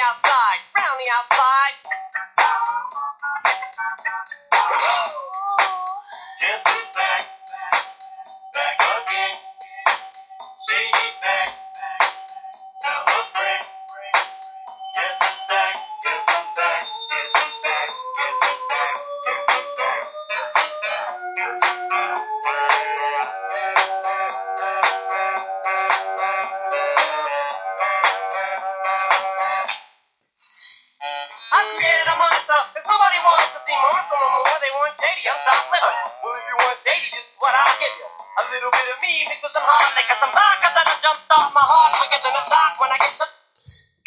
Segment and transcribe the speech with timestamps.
[0.00, 1.79] outside, round the outside.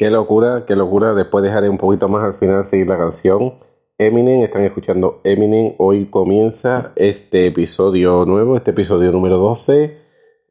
[0.04, 1.14] Qué locura, qué locura.
[1.14, 3.54] Después dejaré un poquito más al final seguir la canción.
[3.98, 5.76] Eminem, están escuchando Eminem.
[5.78, 9.98] Hoy comienza este episodio nuevo, este episodio número 12,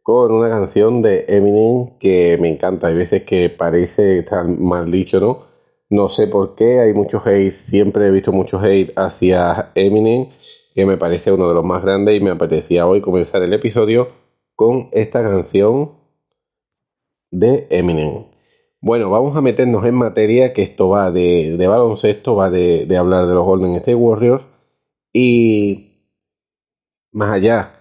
[0.03, 2.87] con una canción de Eminem que me encanta.
[2.87, 5.45] Hay veces que parece estar mal dicho, ¿no?
[5.91, 10.31] No sé por qué, hay mucho hate, siempre he visto mucho hate hacia Eminem,
[10.75, 14.13] que me parece uno de los más grandes y me apetecía hoy comenzar el episodio
[14.57, 15.91] con esta canción
[17.31, 18.32] de Eminem.
[18.83, 23.35] Bueno, vamos a meternos en materia, que esto va de, baloncesto, va de, hablar de
[23.35, 24.43] los Golden State Warriors.
[25.13, 26.09] Y
[27.13, 27.75] más allá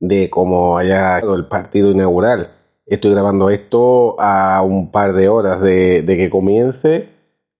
[0.00, 6.02] de cómo haya el partido inaugural, estoy grabando esto a un par de horas de,
[6.02, 7.08] de que comience,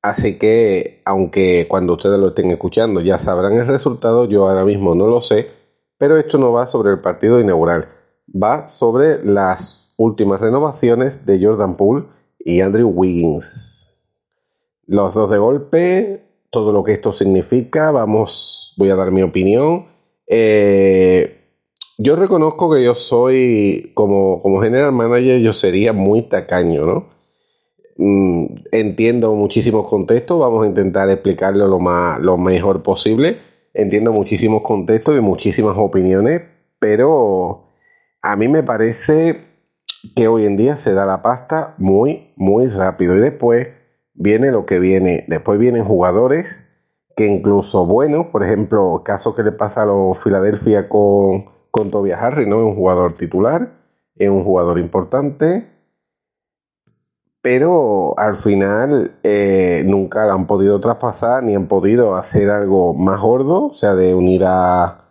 [0.03, 4.97] así que aunque cuando ustedes lo estén escuchando ya sabrán el resultado, yo ahora mismo
[4.97, 5.51] no lo sé,
[5.99, 7.91] pero esto no va sobre el partido inaugural,
[8.31, 12.18] va sobre las últimas renovaciones de Jordan Poole
[12.49, 13.45] y Andrew Wiggins.
[14.87, 19.89] Los dos de golpe, todo lo que esto significa, vamos, voy a dar mi opinión.
[20.27, 21.43] Eh,
[21.99, 27.09] yo reconozco que yo soy, como, como general manager, yo sería muy tacaño, ¿no?
[27.99, 33.41] Mm, entiendo muchísimos contextos, vamos a intentar explicarlo lo, más, lo mejor posible.
[33.75, 36.45] Entiendo muchísimos contextos y muchísimas opiniones,
[36.79, 37.65] pero
[38.23, 39.48] a mí me parece
[40.15, 43.17] que hoy en día se da la pasta muy, muy rápido.
[43.17, 43.69] Y después
[44.15, 45.25] viene lo que viene.
[45.29, 46.47] Después vienen jugadores
[47.17, 52.23] que incluso buenos, por ejemplo, caso que le pasa a los Philadelphia con, con Tobias
[52.23, 52.61] Harry, ¿no?
[52.61, 53.73] Es un jugador titular,
[54.15, 55.69] es un jugador importante,
[57.43, 63.67] pero al final eh, nunca han podido traspasar ni han podido hacer algo más gordo,
[63.67, 65.07] o sea, de unir a,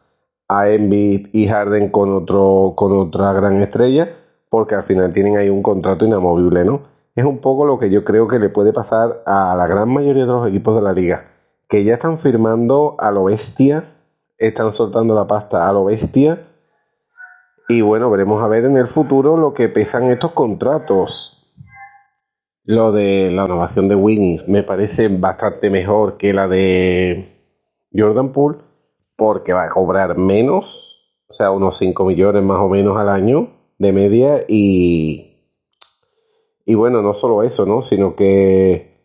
[0.47, 4.09] a Embiid y Harden con, otro, con otra gran estrella
[4.49, 6.81] porque al final tienen ahí un contrato inamovible, ¿no?
[7.15, 10.25] Es un poco lo que yo creo que le puede pasar a la gran mayoría
[10.25, 11.31] de los equipos de la liga,
[11.67, 13.95] que ya están firmando a lo bestia,
[14.37, 16.47] están soltando la pasta a lo bestia,
[17.67, 21.33] y bueno, veremos a ver en el futuro lo que pesan estos contratos.
[22.63, 27.41] Lo de la innovación de Wings me parece bastante mejor que la de
[27.93, 28.59] Jordan Poole,
[29.17, 30.65] porque va a cobrar menos,
[31.27, 35.35] o sea, unos 5 millones más o menos al año de media y,
[36.65, 37.81] y bueno, no solo eso, ¿no?
[37.81, 38.97] Sino que,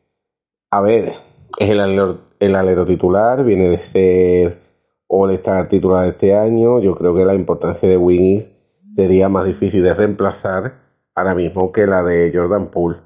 [0.71, 1.15] a ver,
[1.59, 4.63] es el alero, el alero titular, viene de ser
[5.07, 6.81] o de estar titular este año.
[6.81, 8.49] Yo creo que la importancia de Winnie
[8.97, 10.75] sería más difícil de reemplazar
[11.15, 12.99] ahora mismo que la de Jordan Poole.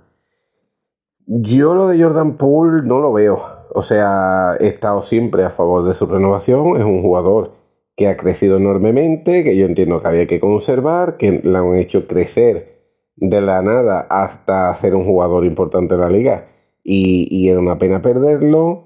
[1.27, 3.43] Yo lo de Jordan Poole no lo veo.
[3.75, 6.77] O sea, he estado siempre a favor de su renovación.
[6.77, 7.51] Es un jugador
[7.97, 12.07] que ha crecido enormemente, que yo entiendo que había que conservar, que la han hecho
[12.07, 12.77] crecer
[13.17, 16.49] de la nada hasta ser un jugador importante en la liga.
[16.85, 18.85] Y, y era una pena perderlo,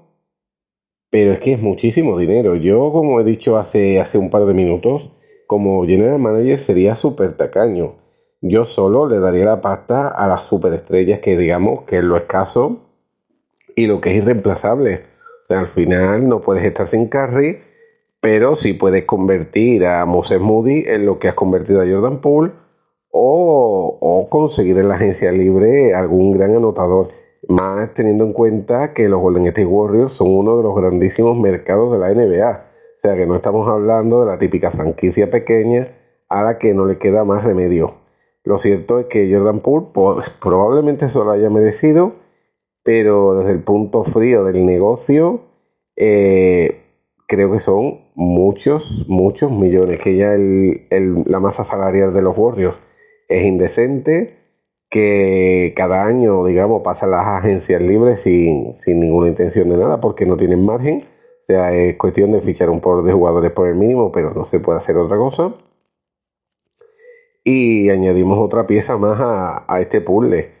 [1.09, 2.55] pero es que es muchísimo dinero.
[2.55, 5.11] Yo, como he dicho hace, hace un par de minutos,
[5.45, 7.95] como general manager sería súper tacaño.
[8.39, 12.79] Yo solo le daría la pasta a las superestrellas que digamos que es lo escaso
[13.75, 15.03] y lo que es irreemplazable.
[15.43, 17.59] O sea, al final no puedes estar sin carry
[18.21, 22.51] pero sí puedes convertir a Moses Moody en lo que has convertido a Jordan Poole
[23.11, 27.09] o, conseguir en la agencia libre algún gran anotador.
[27.49, 31.91] Más teniendo en cuenta que los Golden State Warriors son uno de los grandísimos mercados
[31.91, 32.65] de la NBA.
[32.97, 35.89] O sea que no estamos hablando de la típica franquicia pequeña
[36.29, 37.95] a la que no le queda más remedio.
[38.43, 39.87] Lo cierto es que Jordan Poole
[40.39, 42.13] probablemente eso lo haya merecido,
[42.83, 45.41] pero desde el punto frío del negocio,
[45.95, 46.81] eh,
[47.31, 52.75] creo que son muchos, muchos millones, que ya la masa salarial de los Warriors
[53.29, 54.35] es indecente,
[54.89, 60.25] que cada año, digamos, pasan las agencias libres sin, sin ninguna intención de nada porque
[60.25, 61.05] no tienen margen.
[61.43, 64.43] O sea, es cuestión de fichar un por de jugadores por el mínimo, pero no
[64.43, 65.53] se puede hacer otra cosa.
[67.45, 70.51] Y añadimos otra pieza más a, este puzzle.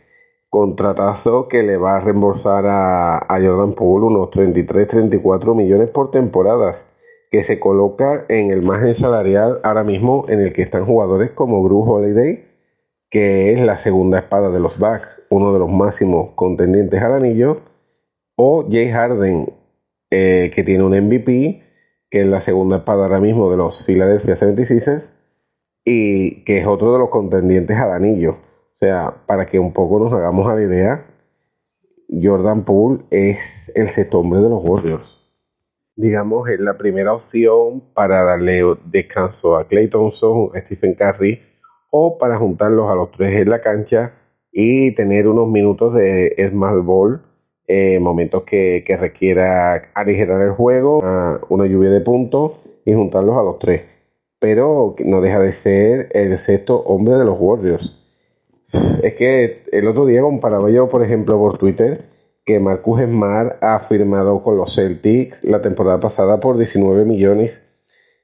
[0.51, 6.83] Contratazo que le va a reembolsar a, Jordan Poole unos 33-34 millones por temporadas
[7.29, 11.63] que se coloca en el margen salarial ahora mismo en el que están jugadores como
[11.63, 12.43] Gru Holiday,
[13.09, 17.61] que es la segunda espada de los Bucks, uno de los máximos contendientes al anillo,
[18.35, 19.53] o Jay Harden,
[20.09, 21.63] eh, que tiene un MVP,
[22.09, 25.05] que es la segunda espada ahora mismo de los Philadelphia 76ers,
[25.85, 28.50] y que es otro de los contendientes al anillo.
[28.81, 31.05] O sea, para que un poco nos hagamos a la idea,
[32.09, 35.21] Jordan Poole es el sexto hombre de los Warriors
[36.01, 41.41] digamos, es la primera opción para darle descanso a Clay Thompson, a Stephen Curry,
[41.91, 44.13] o para juntarlos a los tres en la cancha
[44.51, 47.21] y tener unos minutos de small ball,
[47.67, 50.99] eh, momentos que, requiera aligerar el juego,
[51.49, 52.53] una, lluvia de puntos
[52.85, 53.83] y juntarlos a los tres.
[54.39, 58.00] Pero no deja de ser el sexto hombre de los Warriors.
[59.03, 62.05] Es que el otro día comparaba yo, por ejemplo, por Twitter,
[62.45, 67.51] que Marcus Smart ha firmado con los Celtics la temporada pasada por 19 millones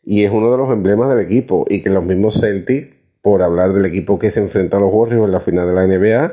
[0.04, 3.74] y es uno de los emblemas del equipo y que los mismos Celtics, por hablar
[3.74, 6.32] del equipo que se enfrenta a los Warriors en la final de la NBA,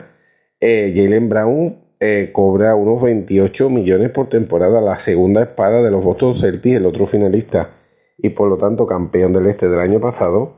[0.60, 6.04] eh, Jalen Brown eh, cobra unos 28 millones por temporada, la segunda espada de los
[6.04, 7.70] Boston Celtics, el otro finalista
[8.16, 10.54] y por lo tanto campeón del este del año pasado,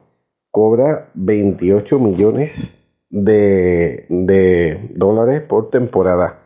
[0.51, 2.53] cobra 28 millones
[3.25, 6.43] de, dólares por temporada.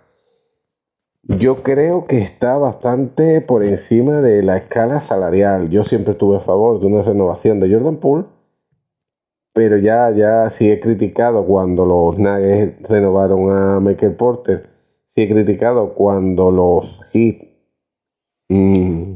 [1.23, 5.71] Yo creo que está bastante por encima de la escala salarial.
[5.71, 8.25] Yo siempre estuve a favor de una renovación de Jordan Poole,
[9.53, 14.71] pero ya, ya sí he criticado cuando los Nuggets renovaron a Michael Porter,
[15.15, 17.37] sí he criticado cuando los Heat
[18.49, 19.15] mm,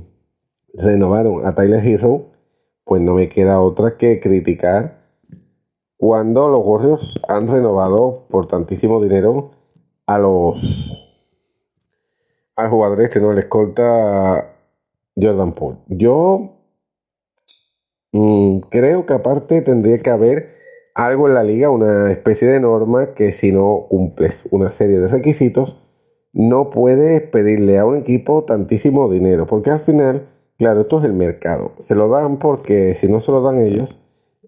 [0.74, 2.26] renovaron a Tyler Hero,
[2.84, 5.03] pues no me queda otra que criticar
[6.06, 9.52] cuando los Warriors han renovado por tantísimo dinero
[10.04, 10.58] a los
[12.56, 13.32] al jugador este, ¿no?
[13.32, 14.54] El escolta
[15.16, 15.78] Jordan Paul.
[15.88, 16.58] Yo
[18.12, 20.54] mm, creo que aparte tendría que haber
[20.94, 25.08] algo en la liga, una especie de norma que si no cumples una serie de
[25.08, 25.74] requisitos,
[26.34, 30.28] no puedes pedirle a un equipo tantísimo dinero, porque al final,
[30.58, 31.72] claro, esto es el mercado.
[31.80, 33.88] Se lo dan porque si no se lo dan ellos,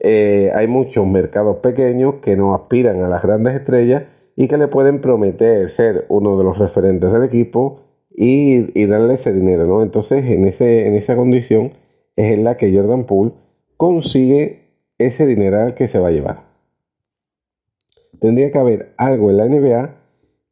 [0.01, 4.05] eh, hay muchos mercados pequeños que no aspiran a las grandes estrellas
[4.37, 7.81] y que le pueden prometer ser uno de los referentes del equipo
[8.15, 9.83] y, darle ese dinero, ¿no?
[9.83, 11.73] Entonces, en, ese, en esa condición
[12.17, 13.33] es en la que Jordan Poole
[13.77, 14.67] consigue
[14.99, 16.45] ese dineral que se va a llevar.
[18.21, 19.97] Tendría que haber algo en la NBA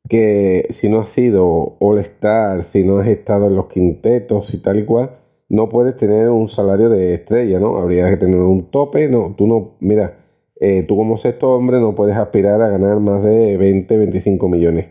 [0.08, 4.78] que si no has sido All-Star, si no has estado en los quintetos y tal
[4.78, 5.18] y cual,
[5.54, 7.78] no puedes tener un salario de estrella, ¿no?
[7.78, 10.18] Habría que tener un tope, no, tú no, mira,
[10.61, 14.87] eh, tú como sexto hombre no puedes aspirar a ganar más de 20, 25 millones.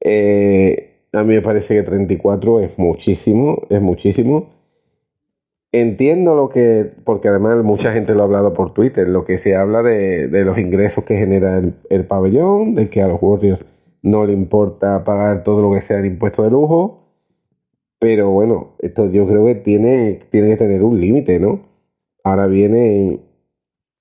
[0.00, 4.50] Eh, a mí me parece que 34 es muchísimo, es muchísimo.
[5.72, 9.54] Entiendo lo que, porque además mucha gente lo ha hablado por Twitter, lo que se
[9.54, 13.64] habla de, los ingresos que genera el, pabellón, de que a los Warriors
[14.02, 16.99] no le importa pagar todo lo que sea el impuesto de lujo,
[18.00, 21.60] pero bueno, esto yo creo que tiene, tiene que tener un límite, ¿no?
[22.24, 23.20] Ahora vienen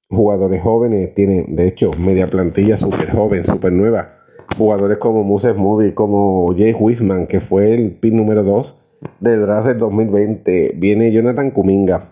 [0.10, 4.15] jugadores jóvenes, tienen de hecho media plantilla súper joven, súper nueva
[4.58, 8.75] jugadores como Moses Moody, como Jay Wiseman, que fue el pin número 2
[9.20, 10.74] del draft del 2020.
[10.75, 12.10] Viene Jonathan Kuminga.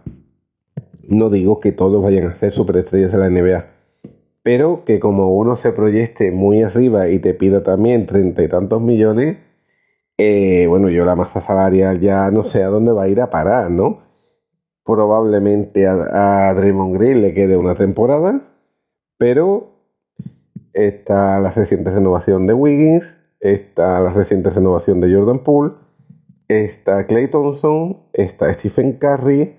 [1.08, 3.66] No digo que todos vayan a ser superestrellas de la NBA,
[4.44, 8.82] pero que como uno se proyecte muy arriba y te pida también treinta y tantos
[8.82, 9.38] millones,
[10.18, 13.30] eh, bueno, yo la masa salarial ya no sé a dónde va a ir a
[13.30, 14.02] parar, ¿no?
[14.84, 18.42] Probablemente a, a Draymond Green le quede una temporada,
[19.18, 19.70] pero
[20.74, 23.04] está la reciente renovación de Wiggins,
[23.40, 25.74] está la reciente renovación de Jordan Poole,
[26.48, 29.56] está Clay Thompson, está Stephen Curry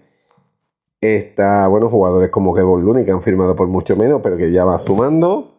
[1.00, 4.64] Está, bueno, jugadores como Kevin Looney que han firmado por mucho menos, pero que ya
[4.64, 5.57] va sumando.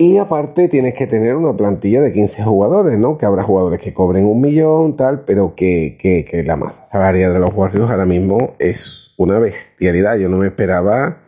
[0.00, 3.18] Y aparte tienes que tener una plantilla de 15 jugadores, ¿no?
[3.18, 7.40] Que habrá jugadores que cobren un millón, tal, pero que, que, la masa salarial de
[7.40, 10.16] los Warriors ahora mismo es una bestialidad.
[10.16, 11.18] Yo no me esperaba,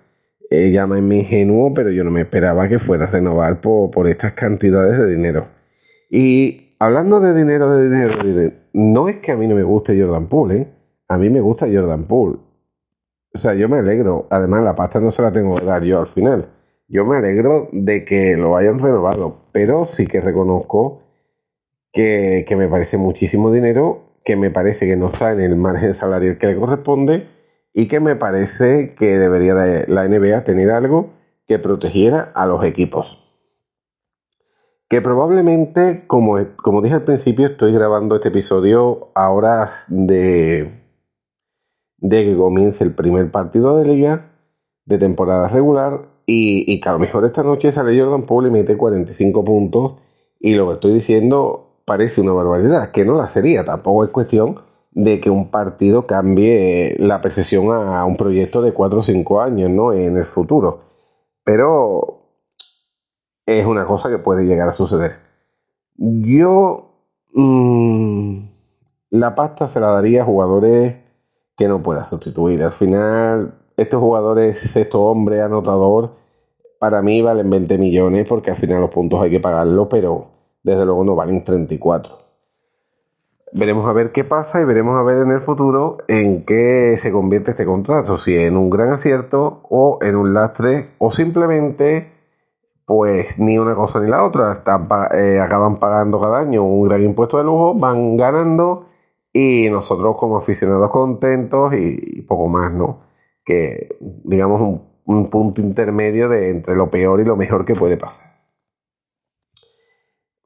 [0.51, 4.35] eh, llámame ingenuo, pero yo no me esperaba que fuera a renovar por, por estas
[4.35, 5.49] cantidades de dinero.
[6.09, 9.65] Y hablando de dinero, de dinero, de dinero, no es que a mí no me
[9.65, 10.69] guste Jordan Poole, ¿eh?
[11.09, 12.39] A mí me gusta Jordan Poole.
[13.35, 14.29] O sea, yo me alegro.
[14.31, 16.60] Además, la pasta no se la tengo que dar yo al final.
[16.93, 21.03] Yo me alegro de que lo hayan renovado, pero sí que reconozco
[21.93, 26.39] que, me parece muchísimo dinero, que me parece que no está en el margen salarial
[26.39, 27.29] que le corresponde
[27.73, 31.11] y que me parece que debería de la NBA tener algo
[31.47, 33.07] que protegiera a los equipos.
[34.89, 40.73] Que probablemente, como, como dije al principio, estoy grabando este episodio a horas de,
[41.99, 44.33] de que comience el primer partido de liga
[44.87, 48.77] de temporada regular y, que a lo mejor esta noche sale Jordan Poole y mete
[48.77, 49.95] 45 puntos
[50.39, 54.61] y lo que estoy diciendo parece una barbaridad, que no la sería, tampoco es cuestión
[54.93, 59.71] de que un partido cambie la percepción a un proyecto de 4 o 5 años,
[59.71, 59.93] ¿no?
[59.93, 60.83] En el futuro.
[61.45, 62.23] Pero
[63.47, 65.19] es una cosa que puede llegar a suceder.
[65.97, 66.93] Yo
[67.33, 68.41] mmm,
[69.11, 70.97] la pasta se la daría a jugadores
[71.57, 72.63] que no pueda sustituir.
[72.63, 76.20] Al final, estos jugadores, estos hombres anotador,
[76.81, 80.33] para mí valen 20 millones porque al final los puntos hay que pagarlos, pero
[80.65, 82.31] desde luego no valen 34
[83.53, 87.11] veremos a ver qué pasa y veremos a ver en el futuro en qué se
[87.11, 92.13] convierte este contrato, si en un gran acierto o en un lastre o simplemente
[92.85, 94.65] pues ni una cosa ni la otra,
[95.15, 98.87] eh, acaban pagando cada año un gran impuesto de lujo, van ganando
[99.33, 103.03] y nosotros como aficionados contentos y, poco más, ¿no?
[103.45, 107.97] Que digamos un, un punto intermedio de entre lo peor y lo mejor que puede
[107.97, 108.31] pasar.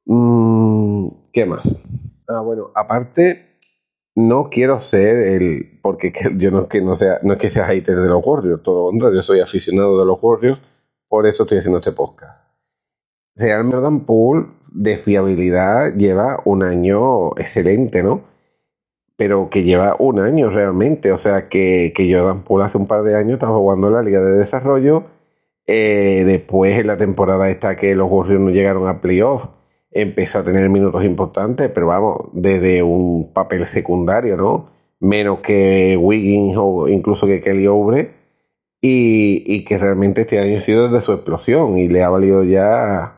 [0.07, 1.63] Mm, ¿Qué más?
[2.29, 3.59] Ah, bueno, aparte,
[4.15, 5.81] no quiero ser el.
[5.83, 8.63] Porque yo no es que no sea, no es que sea hater de los Warriors,
[8.63, 10.61] todo lo contrario, yo soy aficionado de los Warriors,
[11.09, 12.43] por eso estoy haciendo este podcast.
[13.37, 18.23] Real Jordan Pool de fiabilidad lleva un año excelente, ¿no?
[19.17, 23.03] Pero que lleva un año realmente, o sea que, que Jordan Poole hace un par
[23.05, 25.05] de años estaba jugando en la Liga de Desarrollo.
[25.67, 29.45] Eh, después en la temporada esta que los Warriors no llegaron a playoff,
[29.91, 34.71] empezó a tener minutos importantes, pero vamos, desde un papel secundario, ¿no?
[35.01, 38.13] Menos que Wiggins o incluso que Kelly Oubre,
[38.81, 42.45] y, y que realmente este año ha sido desde su explosión y le ha valido
[42.45, 43.15] ya,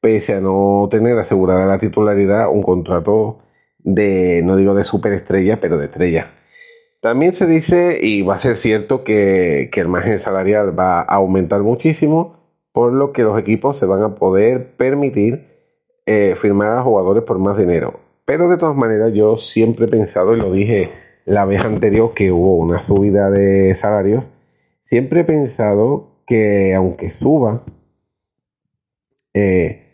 [0.00, 3.40] pese a no tener asegurada la titularidad, un contrato
[3.94, 6.32] de, no digo de superestrella, pero de estrella.
[7.00, 11.14] También se dice, y va a ser cierto, que, que el margen salarial va a
[11.14, 12.36] aumentar muchísimo,
[12.72, 15.46] por lo que los equipos se van a poder permitir
[16.06, 18.00] eh, firmar a jugadores por más dinero.
[18.24, 20.90] Pero de todas maneras yo siempre he pensado, y lo dije
[21.24, 24.24] la vez anterior que hubo una subida de salarios,
[24.88, 27.62] siempre he pensado que aunque suba,
[29.34, 29.84] eh,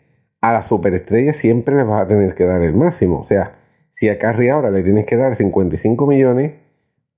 [0.41, 3.21] a la superestrella siempre le vas a tener que dar el máximo.
[3.21, 3.55] O sea,
[3.97, 6.53] si a Carry ahora le tienes que dar 55 millones,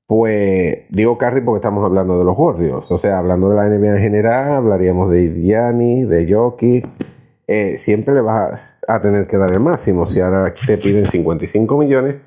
[0.06, 2.90] pues digo Carry porque estamos hablando de los Warriors.
[2.92, 6.88] O sea, hablando de la NBA en general, hablaríamos de Gianni, de Jokic
[7.48, 10.08] eh, siempre le vas a, tener que dar el máximo.
[10.08, 12.18] Si ahora te piden 55 millones,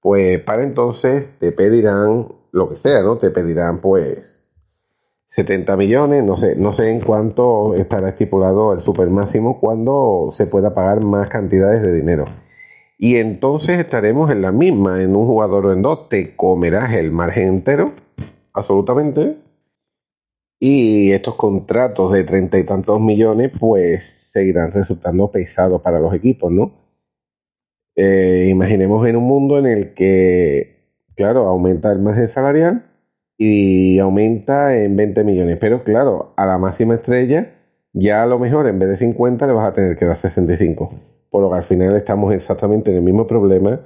[0.00, 3.18] pues para entonces te pedirán lo que sea, ¿no?
[3.18, 4.18] Te pedirán pues
[5.30, 10.46] 70 millones, no sé, no sé en cuánto estará estipulado el super máximo cuando se
[10.46, 12.26] pueda pagar más cantidades de dinero.
[13.02, 17.10] Y entonces estaremos en la misma, en un jugador o en dos, te comerás el
[17.10, 17.94] margen entero,
[18.52, 19.38] absolutamente.
[20.60, 26.52] Y estos contratos de treinta y tantos millones, pues seguirán resultando pesados para los equipos,
[26.52, 26.74] ¿no?
[27.96, 30.76] Eh, imaginemos en un mundo en el que,
[31.16, 32.86] claro, aumenta el margen salarial
[33.36, 37.52] y aumenta en 20 millones, pero claro, a la máxima estrella
[37.92, 40.92] ya a lo mejor en vez de 50 le vas a tener que dar 65,
[41.32, 43.80] por lo que al final estamos exactamente en el mismo problema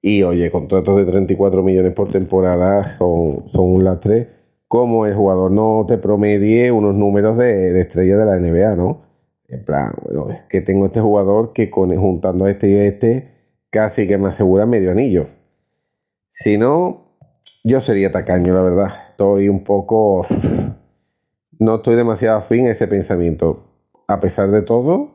[0.00, 4.28] y oye, contratos de 34 millones por temporada son, son un lastre
[4.72, 9.02] como el jugador no te promedie unos números de, estrella de la NBA, ¿no?
[9.46, 13.28] En plan, bueno, es que tengo este jugador que juntando a este y a este
[13.68, 15.26] casi que me asegura medio anillo.
[16.32, 17.18] Si no,
[17.62, 18.88] yo sería tacaño, la verdad.
[19.10, 20.26] Estoy un poco...
[21.58, 23.64] No estoy demasiado afín a ese pensamiento.
[24.08, 25.11] A pesar de todo,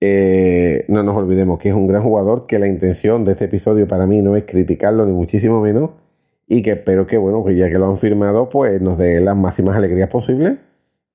[0.00, 3.86] eh, no nos olvidemos que es un gran jugador, que la intención de este episodio
[3.86, 5.90] para mí no es criticarlo ni muchísimo menos,
[6.48, 9.36] y que espero que, bueno, que ya que lo han firmado, pues nos dé las
[9.36, 10.58] máximas alegrías posibles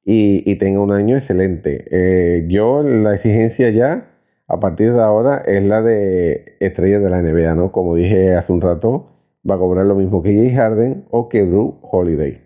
[0.06, 1.86] y, tenga un año excelente.
[1.92, 4.08] Eh, yo la exigencia ya,
[4.48, 7.72] a partir de ahora, es la de estrellas de la NBA, ¿no?
[7.72, 9.10] Como dije hace un rato,
[9.50, 12.45] va a cobrar lo mismo que Jay Harden o que Drew Holiday.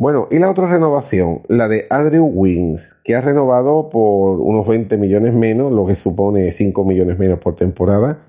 [0.00, 4.96] Bueno, y la otra renovación, la de Andrew Wings, que ha renovado por unos 20
[4.96, 8.22] millones menos, lo que supone 5 millones menos por temporada,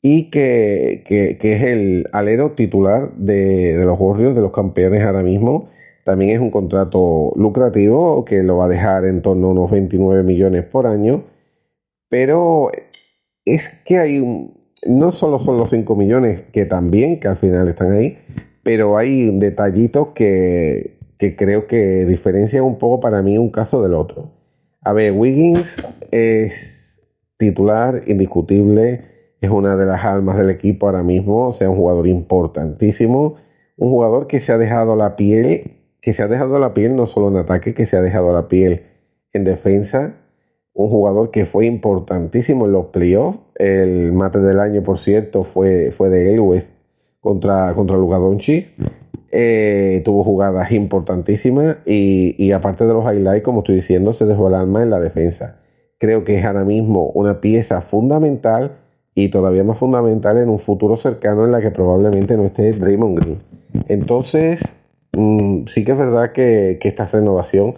[0.00, 5.68] y que, es el alero titular de, de los Warriors, de los campeones ahora mismo,
[6.06, 10.22] también es un contrato lucrativo que lo va a dejar en torno a unos 29
[10.22, 11.24] millones por año.
[12.08, 12.70] Pero
[13.44, 14.54] es que hay un,
[14.86, 18.16] no solo son los 5 millones que también, que al final están ahí,
[18.62, 23.94] pero hay detallitos que, que creo que diferencian un poco para mí un caso del
[23.94, 24.32] otro.
[24.80, 25.64] A ver, Wiggins
[26.10, 26.52] es
[27.38, 29.04] titular indiscutible,
[29.40, 33.36] es una de las almas del equipo ahora mismo, o sea, un jugador importantísimo,
[33.76, 37.06] un jugador que se ha dejado la piel que se ha dejado la piel no
[37.06, 38.82] solo en ataque, que se ha dejado la piel
[39.32, 40.16] en defensa.
[40.74, 43.38] Un jugador que fue importantísimo en los playoffs.
[43.54, 46.66] El mate del año, por cierto, fue, fue de él
[47.20, 48.18] contra, contra Luka
[49.32, 54.54] eh, tuvo jugadas importantísimas y, aparte de los highlights, como estoy diciendo, se dejó el
[54.54, 55.56] alma en la defensa.
[55.98, 58.72] Creo que es ahora mismo una pieza fundamental
[59.14, 63.18] y todavía más fundamental en un futuro cercano en la que probablemente no esté Draymond
[63.18, 63.38] Green.
[63.88, 64.60] Entonces,
[65.14, 67.74] Mm, sí que es verdad que, esta renovación,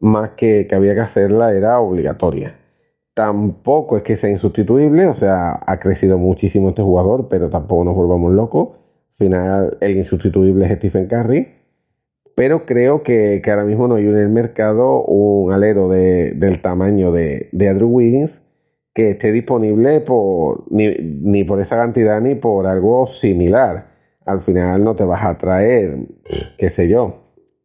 [0.00, 2.56] más que, que había que hacerla, era obligatoria.
[3.14, 7.94] Tampoco es que sea insustituible, o sea, ha crecido muchísimo este jugador, pero tampoco nos
[7.94, 8.70] volvamos locos.
[9.18, 11.48] Al final, el insustituible es Stephen Curry.
[12.36, 17.48] Pero creo que, ahora mismo no hay en el mercado un alero del tamaño de,
[17.52, 18.32] de Andrew Wiggins
[18.92, 23.94] que esté disponible por, ni, ni por esa cantidad ni por algo similar
[24.24, 25.98] al final no te vas a traer,
[26.58, 27.16] qué sé yo,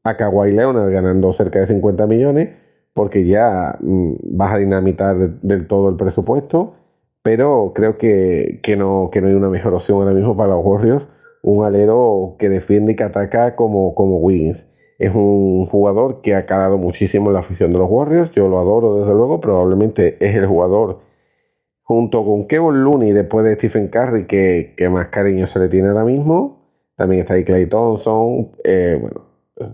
[0.03, 2.49] a Kawhi Leonard ganando cerca de 50 millones,
[2.93, 6.75] porque ya mm, vas a dinamitar del todo el presupuesto,
[7.23, 11.05] pero creo que, no, que no hay una mejor opción ahora mismo para los Warriors,
[11.41, 14.59] un alero que defiende y que ataca como, como Wiggins.
[14.97, 18.59] Es un jugador que ha calado muchísimo en la afición de los Warriors, yo lo
[18.59, 21.09] adoro desde luego, probablemente es el jugador
[21.89, 26.05] junto con Kevin Looney después de Stephen Curry, que, más cariño se le tiene ahora
[26.05, 26.59] mismo.
[26.95, 28.51] También está ahí Clay Thompson.
[28.63, 29.25] Eh, bueno,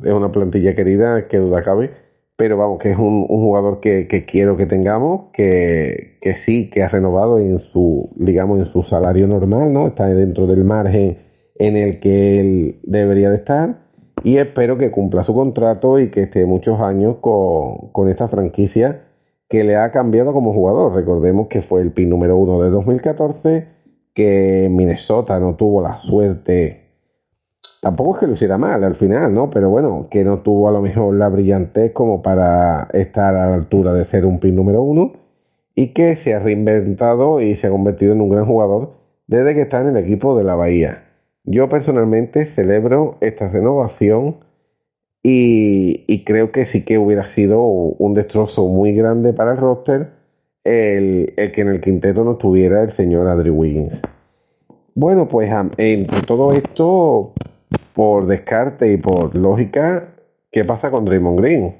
[0.01, 1.91] es una plantilla querida, que duda cabe.
[2.37, 6.87] Pero vamos, que es un, jugador que, quiero que tengamos, que, que, sí, que ha
[6.87, 9.87] renovado en su, digamos, en su salario normal, ¿no?
[9.87, 11.17] Está dentro del margen
[11.55, 13.85] en el que él debería de estar.
[14.23, 19.01] Y espero que cumpla su contrato y que esté muchos años con, con esta franquicia
[19.49, 20.93] que le ha cambiado como jugador.
[20.93, 23.67] Recordemos que fue el pin número uno de 2014,
[24.13, 26.85] que Minnesota no tuvo la suerte.
[27.81, 29.49] Tampoco es que lo hiciera mal al final, ¿no?
[29.51, 33.53] Pero bueno, que no tuvo a lo mejor la brillantez como para estar a la
[33.53, 35.13] altura de ser un pin número uno
[35.75, 38.93] y que se ha reinventado y se ha convertido en un gran jugador
[39.27, 41.04] desde que está en el equipo de la Bahía.
[41.45, 44.37] Yo personalmente celebro esta renovación
[45.27, 50.09] y, creo que sí que hubiera sido un destrozo muy grande para el roster
[50.63, 53.99] el, que en el quinteto no estuviera el señor Adri Wiggins.
[54.93, 57.33] Bueno, pues entre todo esto,
[57.93, 60.15] por descarte y por lógica,
[60.51, 61.75] ¿qué pasa con Draymond Green?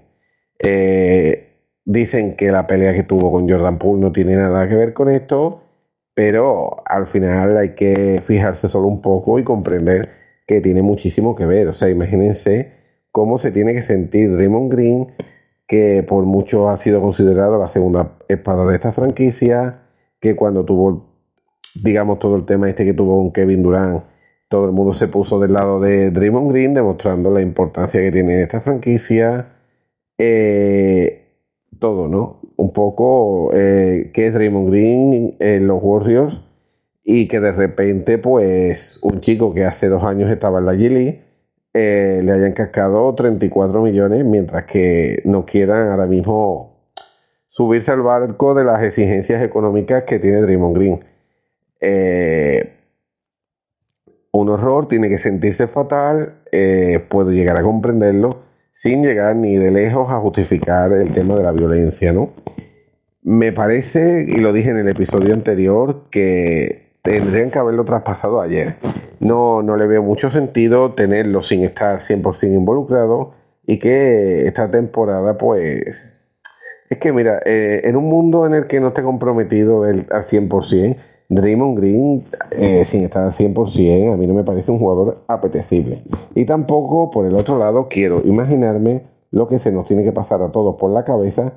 [0.60, 4.93] Eh, dicen que la pelea que tuvo con Jordan Poole no tiene nada que ver
[4.93, 5.62] con esto,
[6.15, 10.10] pero al final hay que fijarse solo un poco y comprender
[10.47, 11.67] que tiene muchísimo que ver.
[11.67, 12.71] O sea, imagínense
[13.12, 15.08] cómo se tiene que sentir Raymond Green,
[15.67, 19.82] que por mucho ha sido considerado la segunda espada de esta franquicia,
[20.21, 21.13] que cuando tuvo,
[21.84, 24.04] digamos, todo el tema este que tuvo con Kevin Durant,
[24.47, 28.41] todo el mundo se puso del lado de Draymond Green, demostrando la importancia que tiene
[28.41, 29.49] esta franquicia.
[30.17, 31.24] Eh,
[31.79, 32.39] todo, ¿no?
[32.57, 36.35] Un poco eh, que es Draymond Green en los Warriors
[37.03, 41.21] y que de repente, pues, un chico que hace dos años estaba en la G
[41.73, 46.75] eh, le hayan cascado 34 millones, mientras que no quieran ahora mismo
[47.49, 51.05] subirse al barco de las exigencias económicas que tiene Draymond Green.
[51.81, 52.73] Eh,
[54.31, 58.43] un horror, tiene que sentirse fatal, eh, puedo llegar a comprenderlo,
[58.75, 62.31] sin llegar ni de lejos a justificar el tema de la violencia, ¿no?
[63.23, 68.75] Me parece, y lo dije en el episodio anterior, que tendrían que haberlo traspasado ayer
[69.19, 73.33] no, no le veo mucho sentido tenerlo sin estar 100% involucrado
[73.65, 75.83] y que esta temporada pues
[76.89, 80.97] es que mira, eh, en un mundo en el que no esté comprometido al 100%,
[81.29, 86.03] Draymond Green, eh, sin estar al 100%, a mí no me parece un jugador apetecible.
[86.35, 90.41] Y tampoco, por el otro lado, quiero imaginarme lo que se nos tiene que pasar
[90.41, 91.53] a todos por la cabeza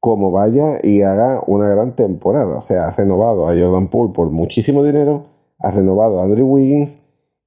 [0.00, 2.56] como vaya y haga una gran temporada.
[2.56, 5.26] O sea, ha renovado a Jordan Poole por muchísimo dinero,
[5.58, 6.90] ha renovado a Andrew Wiggins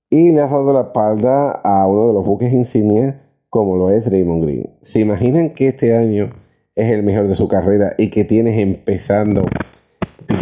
[0.09, 4.05] y le ha dado la espalda a uno de los buques insignia como lo es
[4.05, 4.69] Draymond Green.
[4.83, 6.29] ¿Se imaginan que este año
[6.75, 9.45] es el mejor de su carrera y que tienes empezando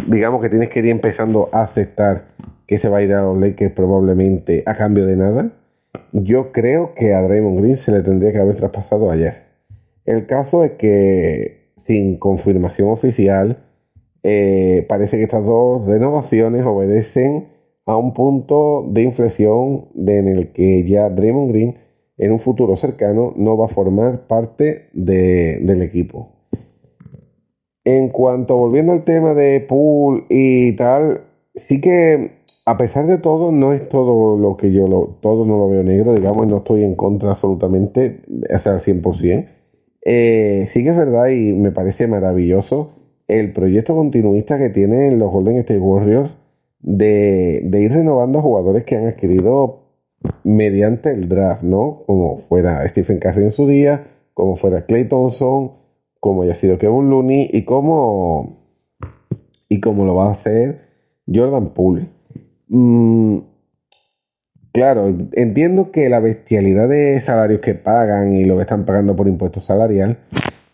[0.07, 2.25] digamos que tienes que ir empezando a aceptar
[2.67, 5.51] que se va a ir a los Lakers probablemente a cambio de nada,
[6.13, 9.43] yo creo que a Draymond Green se le tendría que haber traspasado ayer.
[10.05, 13.57] El caso es que sin confirmación oficial,
[14.23, 17.47] eh, parece que estas dos renovaciones obedecen
[17.85, 21.77] a un punto de inflexión en el que ya Draymond Green
[22.17, 26.29] en un futuro cercano no va a formar parte del equipo.
[27.83, 31.21] En cuanto, volviendo al tema de pool y tal,
[31.55, 35.57] sí que a pesar de todo, no es todo lo que yo lo, todo no
[35.57, 38.21] lo veo negro, digamos, no estoy en contra absolutamente,
[38.53, 39.47] o sea, al 100%.
[40.03, 42.91] Eh, sí que es verdad y me parece maravilloso
[43.27, 46.31] el proyecto continuista que tienen los Golden State Warriors
[46.79, 49.81] de, de ir renovando jugadores que han adquirido
[50.43, 52.03] mediante el draft, ¿no?
[52.05, 55.71] Como fuera Stephen Curry en su día, como fuera Clay Thompson,
[56.21, 58.67] como haya sido Kevin Looney y cómo,
[59.67, 60.81] y cómo lo va a hacer
[61.27, 62.09] Jordan Poole.
[62.67, 63.39] Mm,
[64.71, 69.27] claro, entiendo que la bestialidad de salarios que pagan y lo que están pagando por
[69.27, 70.19] impuestos salarial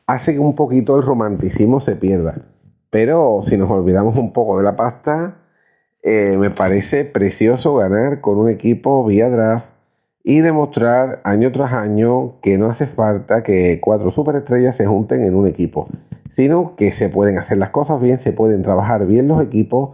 [0.06, 2.42] hace que un poquito el romanticismo se pierda.
[2.90, 5.38] Pero si nos olvidamos un poco de la pasta,
[6.04, 9.77] eh, me parece precioso ganar con un equipo vía draft
[10.30, 15.34] y demostrar año tras año que no hace falta que cuatro superestrellas se junten en
[15.36, 15.88] un equipo,
[16.36, 19.92] sino que se pueden hacer las cosas bien, se pueden trabajar bien los equipos,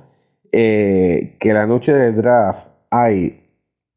[0.52, 3.44] eh, que la noche del draft hay,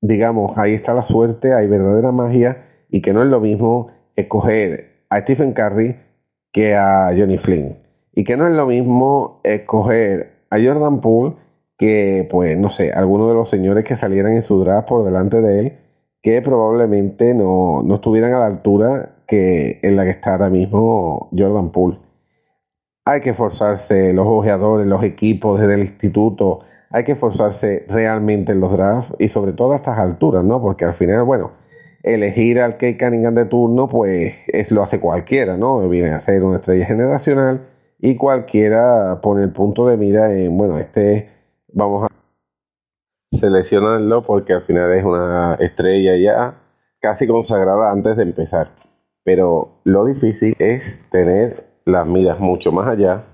[0.03, 5.07] digamos, ahí está la suerte, hay verdadera magia y que no es lo mismo escoger
[5.09, 5.97] a Stephen Curry
[6.53, 7.79] que a Johnny Flynn.
[8.15, 11.35] Y que no es lo mismo escoger a Jordan Poole
[11.79, 15.41] que, pues, no sé, alguno de los señores que salieran en su draft por delante
[15.41, 15.73] de él
[16.27, 21.71] que probablemente no, estuvieran a la altura que en la que está ahora mismo Jordan
[21.71, 22.01] Poole.
[23.05, 28.59] Hay que esforzarse los ojeadores, los equipos desde el instituto, hay que esforzarse realmente en
[28.59, 30.61] los drafts y sobre todo a estas alturas, ¿no?
[30.61, 31.53] Porque al final, bueno,
[32.03, 35.89] elegir al Kate Cunningham de turno, pues es, lo hace cualquiera, ¿no?
[35.89, 37.69] Viene a ser una estrella generacional
[38.01, 41.29] y cualquiera pone el punto de mira en, bueno, este
[41.73, 42.16] vamos a
[43.47, 46.55] seleccionarlo porque al final es una estrella ya
[47.01, 48.71] casi consagrada antes de empezar.
[49.25, 53.25] Pero lo difícil es tener las miras mucho más allá.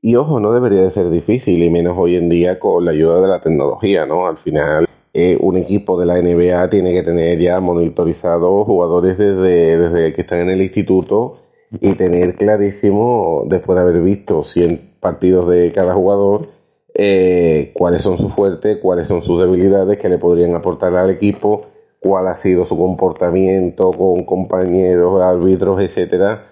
[0.00, 3.20] Y ojo, no debería de ser difícil, y menos hoy en día con la ayuda
[3.20, 4.26] de la tecnología, ¿no?
[4.26, 9.78] Al final, eh, un equipo de la NBA tiene que tener ya monitorizados jugadores desde,
[9.78, 11.38] desde que están en el instituto
[11.80, 16.48] y tener clarísimo, después de haber visto 100 partidos de cada jugador,
[16.94, 21.66] eh, cuáles son sus fuertes, cuáles son sus debilidades que le podrían aportar al equipo,
[21.98, 26.46] cuál ha sido su comportamiento con compañeros, árbitros, etcétera,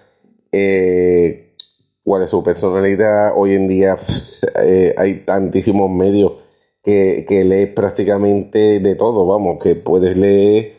[0.51, 1.53] eh,
[2.03, 3.33] cuál es su personalidad.
[3.37, 3.97] Hoy en día
[4.63, 6.33] eh, hay tantísimos medios
[6.83, 10.73] que, que lees prácticamente de todo, vamos, que puedes leer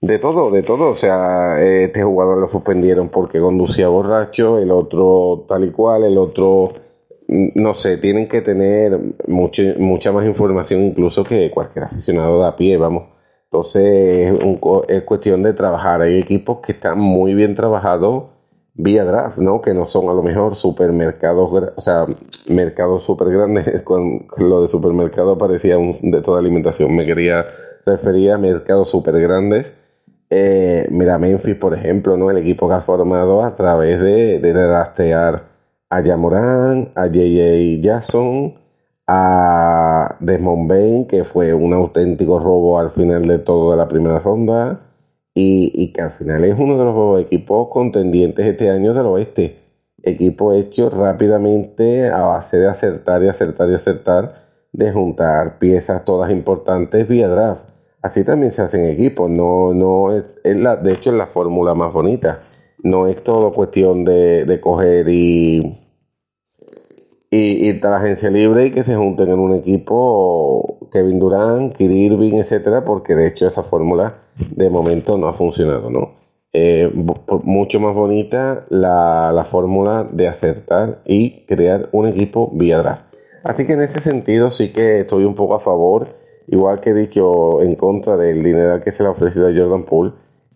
[0.00, 0.90] de todo, de todo.
[0.90, 6.16] O sea, este jugador lo suspendieron porque conducía borracho, el otro tal y cual, el
[6.16, 6.72] otro
[7.30, 12.76] no sé, tienen que tener mucha más información incluso que cualquier aficionado de a pie,
[12.76, 13.04] vamos.
[13.44, 14.32] Entonces
[14.88, 16.02] es, cuestión de trabajar.
[16.02, 18.24] Hay equipos que están muy bien trabajados
[18.74, 19.60] vía draft, ¿no?
[19.60, 22.06] Que no son a lo mejor supermercados, o sea,
[22.48, 23.82] mercados súper grandes.
[23.84, 26.94] Con lo de supermercado parecía un, de toda alimentación.
[26.94, 27.46] Me quería
[27.86, 29.66] referir a mercados súper grandes.
[30.30, 32.30] Eh, mira, Memphis, por ejemplo, ¿no?
[32.30, 34.52] El equipo que ha formado a través de, de
[35.90, 37.82] a Yamorán, a J.J.
[37.82, 38.54] Jackson,
[39.08, 44.20] a Desmond Bain, que fue un auténtico robo al final de todo de la primera
[44.20, 44.80] ronda,
[45.34, 49.58] y, que al final es uno de los equipos contendientes este año del oeste.
[50.02, 54.34] Equipo hecho rápidamente a base de acertar y acertar y acertar,
[54.72, 57.62] de juntar piezas todas importantes vía draft.
[58.02, 61.92] Así también se hacen equipos, no, no es, la, de hecho es la fórmula más
[61.92, 62.42] bonita.
[62.82, 65.79] No es todo cuestión de, de coger y
[67.30, 71.76] y irte a la agencia libre y que se junten en un equipo Kevin Durant,
[71.76, 76.18] Kyrie Irving, etcétera, porque de hecho esa fórmula de momento no ha funcionado, ¿no?
[76.52, 76.90] Eh,
[77.44, 83.14] mucho más bonita la, la fórmula de acertar y crear un equipo vía draft.
[83.44, 86.08] Así que en ese sentido sí que estoy un poco a favor,
[86.48, 89.84] igual que he dicho en contra del dinero que se le ha ofrecido a Jordan
[89.84, 90.12] Poole,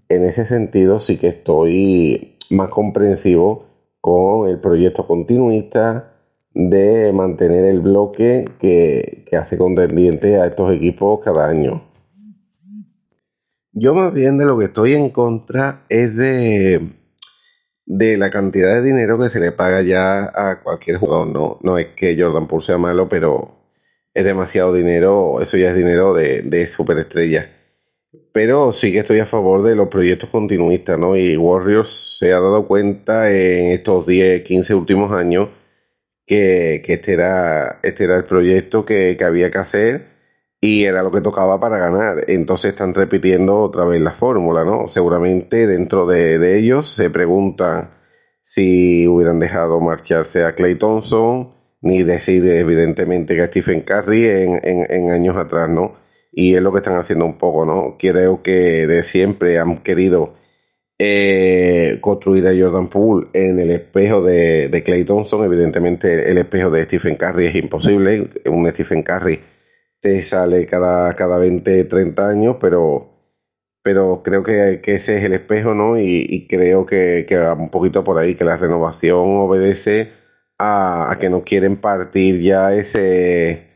[0.08, 3.66] en ese sentido sí que estoy más comprensivo
[4.00, 6.13] con el proyecto continuista
[6.54, 11.82] de mantener el bloque que, que hace contendiente a estos equipos cada año.
[13.72, 16.92] Yo más bien de lo que estoy en contra es de,
[17.86, 21.26] de la cantidad de dinero que se le paga ya a cualquier jugador.
[21.26, 23.56] No, no es que Jordan Poole sea malo, pero
[24.14, 27.50] es demasiado dinero, eso ya es dinero de, de superestrella.
[28.32, 31.16] Pero sí que estoy a favor de los proyectos continuistas, ¿no?
[31.16, 35.48] Y Warriors se ha dado cuenta en estos 10, 15 últimos años
[36.26, 40.14] que, este, era, este era el proyecto que, que había que hacer
[40.60, 42.24] y era lo que tocaba para ganar.
[42.28, 44.88] Entonces están repitiendo otra vez la fórmula, ¿no?
[44.88, 47.90] Seguramente dentro de, de, ellos se preguntan
[48.46, 54.60] si hubieran dejado marcharse a Clay Thompson, ni decir evidentemente que a Stephen Curry en,
[54.62, 55.96] en, en, años atrás, ¿no?
[56.32, 57.96] Y es lo que están haciendo un poco, ¿no?
[57.98, 60.34] Creo que de siempre han querido
[60.98, 65.44] eh, construir a Jordan Poole en el espejo de, Clay Thompson.
[65.44, 68.30] Evidentemente el espejo de Stephen Curry es imposible.
[68.46, 69.40] Un Stephen Curry
[70.00, 73.10] te sale cada, cada 20, 30 años, pero,
[73.82, 75.98] pero creo que, ese es el espejo, ¿no?
[75.98, 80.12] Y, y creo que, que, va un poquito por ahí, que la renovación obedece
[80.58, 83.68] a, que no quieren partir ya ese,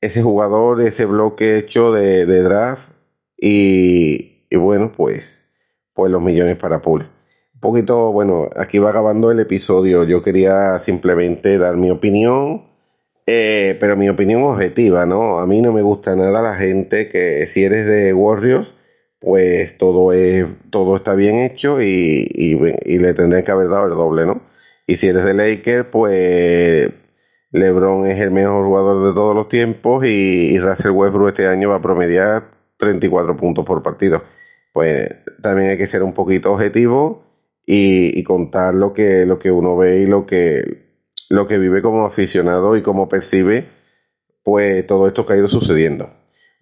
[0.00, 2.88] ese jugador, ese bloque hecho de, draft
[3.36, 5.24] y, bueno, pues,
[5.94, 7.08] pues los millones para Pool.
[7.54, 10.04] Un poquito, bueno, aquí va acabando el episodio.
[10.04, 12.74] Yo quería simplemente dar mi opinión
[13.26, 15.38] eh, pero mi opinión objetiva, ¿no?
[15.38, 18.68] A mí no me gusta nada la gente que si eres de Warriors,
[19.18, 23.94] pues todo es todo está bien hecho y, y, le tendré que haber dado el
[23.94, 24.42] doble, ¿no?
[24.86, 26.90] Y si eres de Lakers, pues
[27.52, 30.08] LeBron es el mejor jugador de todos los tiempos y,
[30.54, 34.22] y Russell Westbrook este año va a promediar 34 puntos por partido.
[34.74, 35.08] Pues
[35.40, 37.22] también hay que ser un poquito objetivo
[37.64, 40.88] y, contar lo que, lo que uno ve y lo que,
[41.30, 43.68] lo que vive como aficionado y como percibe
[44.42, 46.10] pues todo esto que ha ido sucediendo.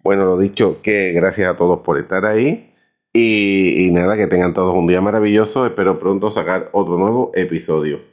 [0.03, 2.75] Bueno, lo dicho, que gracias a todos por estar ahí
[3.11, 5.65] y, y nada, que tengan todos un día maravilloso.
[5.65, 8.12] Espero pronto sacar otro nuevo episodio.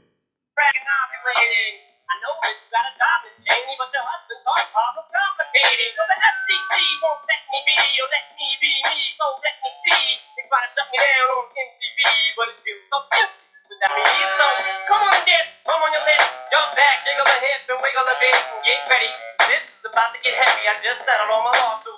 [18.65, 19.11] get ready.
[19.51, 20.63] This is about to get heavy.
[20.71, 21.90] I just settled on my lawsuit.